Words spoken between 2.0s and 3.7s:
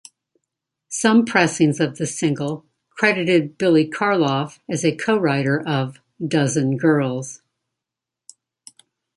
single credited